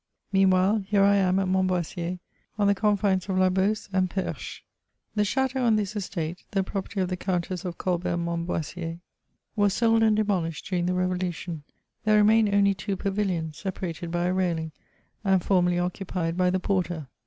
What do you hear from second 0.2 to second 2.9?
Meanwhile, here I am at Montboissier, on the